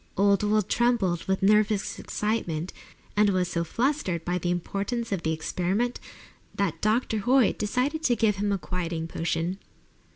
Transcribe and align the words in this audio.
Old 0.17 0.41
Will 0.41 0.63
trembled 0.63 1.25
with 1.25 1.43
nervous 1.43 1.99
excitement, 1.99 2.73
and 3.15 3.29
was 3.29 3.49
so 3.49 3.63
"flustered" 3.63 4.25
by 4.25 4.39
the 4.39 4.49
importance 4.49 5.11
of 5.11 5.21
the 5.21 5.31
experiment 5.31 5.99
that 6.55 6.81
Dr. 6.81 7.19
Hoyt 7.19 7.59
decided 7.59 8.01
to 8.05 8.15
give 8.15 8.37
him 8.37 8.51
a 8.51 8.57
quieting 8.57 9.07
potion. 9.07 9.59